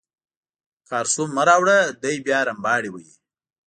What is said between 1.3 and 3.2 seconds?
مه راوړه دی بیا رمباړې وهي.